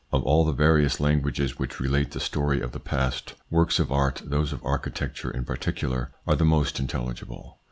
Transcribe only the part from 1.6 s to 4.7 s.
relate the story of the past, works of art, those of